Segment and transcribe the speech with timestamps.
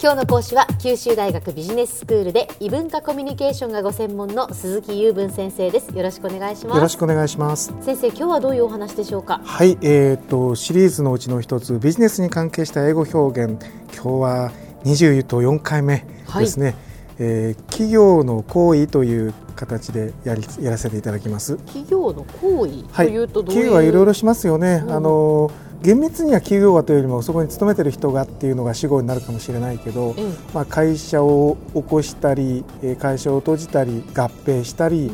[0.00, 5.88] 今日の講師は九州大学ビジネススクールで異文化コミュニケーションがご専門の鈴木雄文先生です。
[5.88, 6.76] よろしくお願いします。
[6.76, 7.74] よろしくお願いします。
[7.80, 9.40] 先生今日はどういうお話でしょうか？
[9.42, 13.60] はいえーと、シリーズのうちの一つビジネスに関係した英語表現。
[13.92, 14.52] 今日は
[14.84, 16.06] 20と4回目
[16.38, 16.74] ですね、はい、
[17.18, 21.56] えー、企業の行為という形でやりやらせていただきます。
[21.56, 25.50] 企業の行為というとはい、企業はいろいろしますよね、うん、あの
[25.82, 32.64] 厳密には企業がというよりもそこに勤めてる人がっていうのが主語になるかもしれないけど、うん、まあ、会社を起こしたり
[33.00, 35.10] 会社を閉じたり合併したり、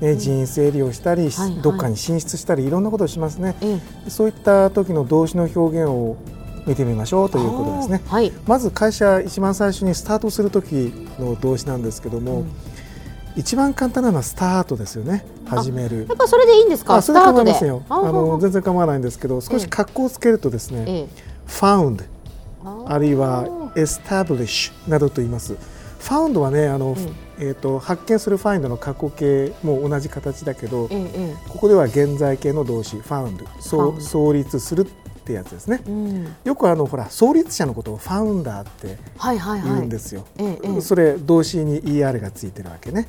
[0.00, 3.56] うん、人員整理をしたり、はいはい、どっかに進出したりいろんなことをしますね、
[4.08, 6.16] そういった時の動詞の表現を
[6.66, 12.52] 見てみましょうということですね、はい、まず会社一番最初にスタートする時の動詞なんですけども、うん
[13.36, 15.24] 一番簡単なのはスタートですよね。
[15.46, 16.06] 始める。
[16.08, 16.96] やっぱそれでいいんですか？
[16.96, 17.82] あそれ構いますよ。
[17.88, 21.08] あの全然構わないんですけど少し格好をつけるとですね、ええ、
[21.46, 22.02] found
[22.86, 25.54] あるいは establish などと言います。
[26.00, 26.96] found はねあの、うん、
[27.38, 33.44] えーと、発見する find の過去形も同じ形だけど、え、ここでは現在形の動詞 found
[34.00, 34.86] 創立する
[35.26, 38.96] ってやつですね、うん、よくあのほら創立者のことをファウンダーって
[39.64, 40.24] 言うんですよ、
[40.80, 43.08] それ動詞に ER がついてるわけね。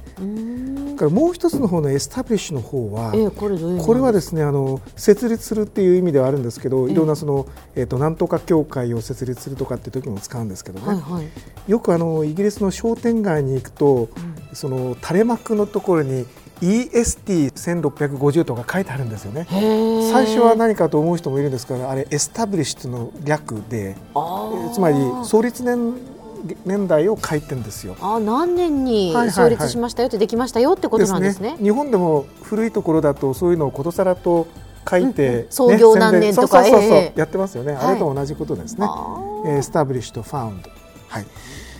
[0.98, 7.46] からもう一つの方のエスタブリッシュの方は、えー、これこれはですねあの設立するっていう意味ではあるんですけど、いろんなその、
[7.76, 14.10] えーと、なんとか協会を設立するとかっていう時も使うんですけどね、はいはい、よくあのイギリスの商店街に行くと、うん、
[14.54, 16.26] その垂れ幕のところに
[16.62, 19.46] EST1650 とか書いてあるんですよね。
[20.12, 23.96] 最初は何かと思う人もいるんですがあれエスタブリッシュの略で。
[24.74, 25.94] つまり創立年
[26.66, 27.96] 年代を書いてるんですよ。
[28.02, 31.56] あ何年に創立しましたよってできましたよってことなんですね。
[31.56, 31.64] すね。
[31.64, 34.48] 日本でも古いところだとそういうのをことさらと
[34.90, 36.64] 書いて、ね、創業何年とか。
[36.64, 38.88] そうそうそう、えー、やってますよね、あれと同じことですね。
[39.46, 40.70] establish と found。
[41.08, 41.26] はい。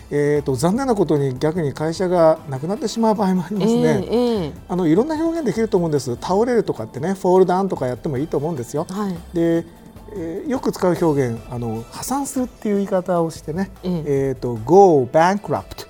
[0.10, 6.16] えーと、残念なことに逆に会社がなくなってしまう場合もありますね、えーえー、あのいろんな表現できると思うんです。
[6.16, 9.66] 倒れるとかってね fall down とかやってもいいと思うんですよ、はい、で
[10.10, 15.88] えー、よく使う表現あの破産するっていう言い方をしてね、えー、えーと go bankrupt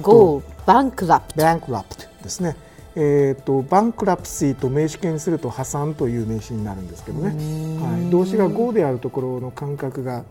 [0.00, 2.56] go bankrupt bankrupt ですね。
[2.96, 7.28] えーと、バンクラプシーと名詞形にすると破産という名詞になるんですけどね、
[7.80, 10.24] はい、動詞が go であるところの感覚が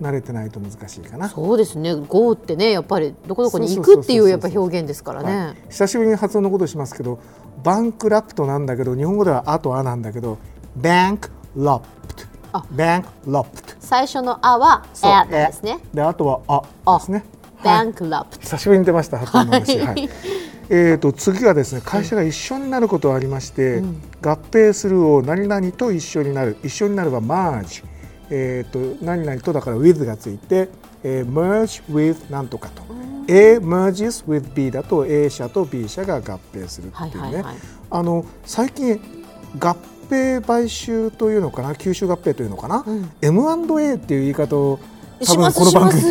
[0.00, 1.28] 慣れてないと難しいかな。
[1.28, 1.94] そうですね。
[1.94, 7.18] GO ってねやっぱりどこどこに行くっていうやっぱ表現ですからね、はい、久しぶりに発音のことしますけど
[7.62, 10.38] バンクラプトなんだけど日本語ではあとあなんだけど
[10.76, 12.26] バンクラプト
[12.70, 15.78] バンクラプト最初のあはあですね。
[15.92, 17.24] であとはあですね。
[17.64, 20.08] バンクラプト、久しぶりに出ました発音の話、はい、
[20.68, 26.56] えーと、次はですね会社が一緒になることがありまして、うん、合併するを何々と一緒になる。
[26.62, 27.82] 一緒になるはマージ
[28.30, 30.68] えーと、何々とだから with がついて、
[31.02, 32.82] えー、merge with なんとかと、
[33.28, 37.44] A merges with B だと A 社と B 社が合併するっていうね、
[37.90, 39.00] あの最近
[39.58, 39.76] 合
[40.10, 44.78] 併買収というのかな吸収合併というのかな、うん、M&A っていう言い方を
[45.24, 46.02] 多分この番組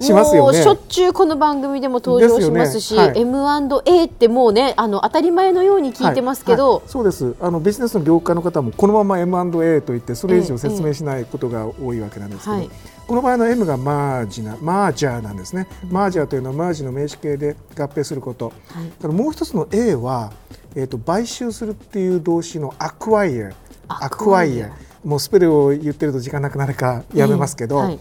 [0.00, 0.36] します。
[0.36, 0.62] よね。
[0.62, 2.98] しょっちゅうこの番組でも登場しますし、ね。
[2.98, 6.78] はい、M&A ってもうねあの当たり前のように聞いてますけど、はい。
[6.78, 7.34] はい、そうです。
[7.40, 12.68] あのビジネスの業界の方もこのまま M&A と言ってそれ以上説明しないことが多いわけなんですけど、ええ、
[13.06, 18.52] この場合の M がマージなマージャーなんですね、マージャーというのはマージの名詞形で合併すること、
[19.02, 20.32] はい、もう一つの A は、
[20.74, 23.50] えーと、買収するっていう動詞のアクワイア。
[23.88, 24.70] Acquire。
[25.04, 27.98] もうスペルを言ってると時間なくなるかやめますけど、はい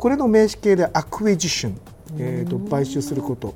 [0.00, 1.80] これの名詞形で acquisition、
[2.18, 3.54] えーと、買収すること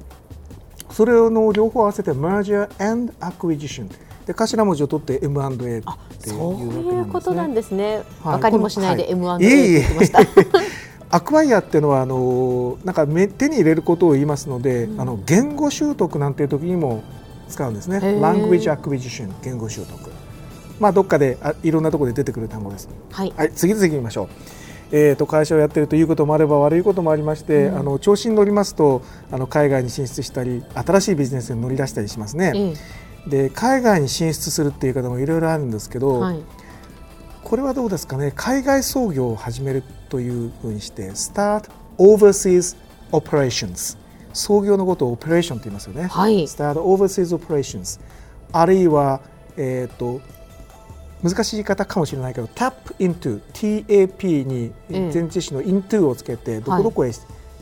[0.90, 3.88] それの両方合わせて merger and acquisition
[4.26, 6.34] で頭文字を取って M&A っていうわけなんですね。
[6.34, 8.02] そういうことなんですね。
[8.22, 10.20] わ、はい、かりもしないで M&A って言ってました。
[11.16, 17.02] acquire っていうのはあのなんか手に入れることを言いますので、うん、あの言語習得なんていう時にも
[17.48, 17.98] 使うんですね。
[17.98, 20.10] language acquisition 言語習得。
[20.78, 22.88] まあどっかであいろんなところで出てくる単語です。
[23.10, 23.32] はい。
[23.36, 24.63] はい、次々見ましょう。
[24.96, 29.02] えーと、会社をやっているということもあれば悪いこともありまして、うん、あの調子に乗りますと
[29.32, 32.74] あの海外に進出したり新しいビジネスに乗り出したりしますね。
[33.26, 36.38] で海外に進出するっていう方もいろいろあるんですけど、はい、
[37.42, 38.32] これはどうですかね？
[38.36, 42.76] 海外創業を始めるというふうにして Start Overseas
[43.10, 43.98] Operations
[44.32, 46.06] 創業のことをオペレーションと言いますよね。
[46.06, 47.98] はい、Start Overseas Operations
[48.52, 49.20] あるいは、
[49.56, 50.20] えーと
[51.24, 57.12] 難しい言い方かもしれないけど tap into TAP に前置詞の into をつけてどこどこへ、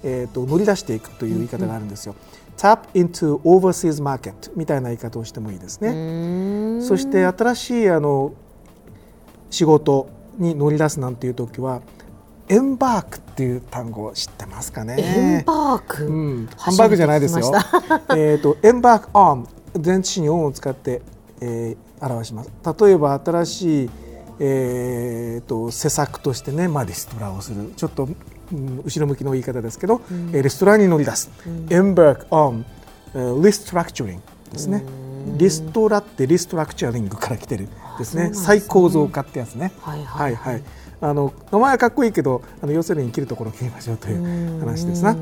[0.03, 2.17] えー、と乗り出していくという言い方があるんですよ。
[2.56, 6.82] tap into overseas market みたいな言い方をしてもいいですね。
[6.82, 8.35] そして新しいあの
[9.49, 10.08] 仕事
[10.38, 11.82] に乗り出すなんていう時は
[12.49, 14.97] エンバークっていう単語を知ってますかね。
[14.99, 17.53] エンバーク、うん、ハンバーグじゃないですよ。
[18.17, 19.47] えっとエンバークオン
[19.82, 21.00] 前置詞にオンを使って、
[21.41, 22.50] えー、表します。
[22.81, 23.90] 例えば新しい
[24.44, 27.72] えーと、施策としてね、まあ、リストラをする。
[27.76, 28.08] ちょっと、
[28.52, 32.64] うん、後ろ向きの言い方ですけど、うん、レストランに乗り出す、うん、embark on、
[33.14, 34.19] uh, restructuring
[34.50, 34.82] ですね。
[35.38, 37.69] リストラってリストラクチャリングから来てる
[37.99, 39.72] ですね、ね、再構造化ってやつね。
[39.81, 40.62] はいはい、はいはい、
[41.00, 45.16] あの名前はかっこいいけどあの要するに生きるところを切りましょうという話ですな。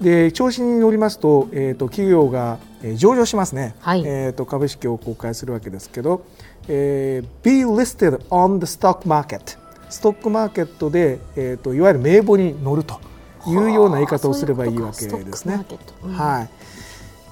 [0.00, 6.24] で調子に乗りますと,、えーと、企業が、えー、上場しますね、はい、えーと、株式を公開するわけですけど、
[6.68, 9.58] えー、be listed on the stock market
[9.90, 13.00] ストックマーケットで、えーと、いわゆる名簿に乗ると
[13.46, 15.64] いうような言い方をすればいいわけですね。
[16.02, 16.42] うん、は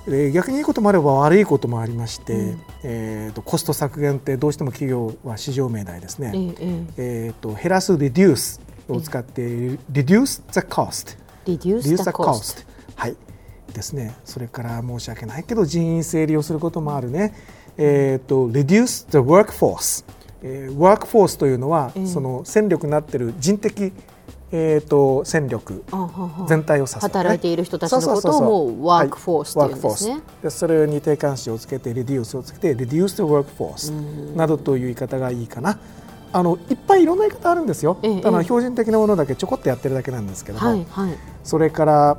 [0.06, 0.10] い。
[0.10, 11.16] で逆にいいこともあれば悪いこともありまして、うん、えーと、コスト削減ってどうしても企業は市場命題ですね、えー、えーと減らす reduce を使って、えー、reduce the cost
[11.46, 12.66] reduce the cost
[12.96, 13.16] はい
[13.74, 14.14] ですね。
[14.24, 17.34] それから申し訳ないけど人員整理をすることもあるね。
[17.76, 20.04] えーと、reduce the workforce、
[20.42, 23.92] えー、ワークフォースというのは、えー、その戦力になっている人的、
[24.52, 25.82] えーと、戦力。
[26.46, 29.72] 全体を指す、ね、働いている人たちのことをもうワークフォースとい。
[29.72, 35.78] うんですね、でそれに定冠詞をつけて reduce をつけて reduce the workforce などという言い方がいいかな。
[36.32, 42.18] あのいっぱいいろんな言い方あるんですよ、ええ、ただ標準的なものだけちょこっとやってるだけなんですけども、はいはい、それから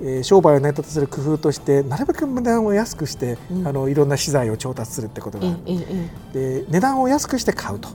[0.00, 5.58] えー、商売を成り立たせる工夫としてなるべく値段を安くして、うん、あのいろんな資材を調達するってことがある、
[6.32, 7.88] で値段を安くして買うと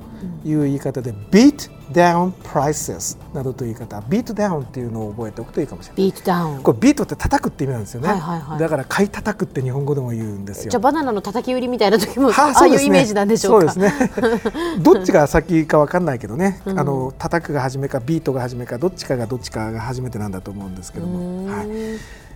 [0.45, 3.99] いう言い方で、うん、beat down prices などという言い方。
[4.07, 6.11] beat down っていうのを覚えておくといいかもしれない。
[6.11, 10.71] Beat down これビートって叩くって意味なんですよね、はいはいはい、だから買い叩くって日本語でも言うんですよ。
[10.71, 13.71] じゃあバナナの叩き売りみたいな時も、はあ、あいうイメージなんでしょうか。
[13.71, 14.11] そうですね。
[14.79, 21.47] どっちが先か分かんないけどね、うん、あの叩くが初めかビートが初めかどっちかがどっちかが初めてなんだと思うんですけども。
[21.47, 21.67] はい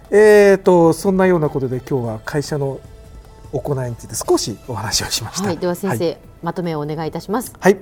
[0.10, 2.80] えーと、そんなようなことで今日は会社の
[3.54, 5.48] 行いについて少しお話をしました。
[5.48, 7.54] はい、では先生、はい、まとめをお願いいたします。
[7.60, 7.78] はい、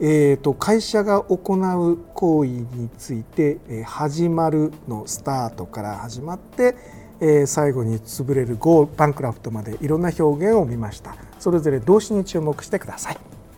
[0.00, 6.76] えーと、会社が行う行為について、えー、始まるのスタートから始まって、
[7.20, 11.16] えー、最後に潰れるゴーバンクラフトまでいろんな表現を見ました。
[11.38, 13.39] それぞれ動詞に注目してください。